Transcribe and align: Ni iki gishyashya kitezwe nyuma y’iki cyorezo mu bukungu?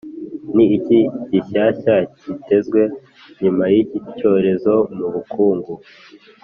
Ni 0.55 0.65
iki 0.77 0.99
gishyashya 1.31 1.95
kitezwe 2.21 2.81
nyuma 3.41 3.63
y’iki 3.73 3.97
cyorezo 4.17 4.73
mu 4.97 5.07
bukungu? 5.13 5.73